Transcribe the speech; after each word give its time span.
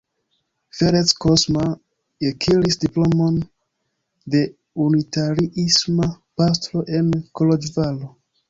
Ferenc 0.77 1.09
Kozma 1.25 1.65
akiris 2.29 2.75
diplomon 2.83 3.35
de 4.35 4.41
unitariisma 4.87 6.07
pastro 6.41 6.87
en 7.03 7.17
Koloĵvaro. 7.39 8.15